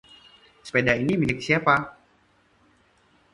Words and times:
Sepeda 0.65 0.93
ini 1.03 1.13
milik 1.17 1.39
siapa? 1.45 1.75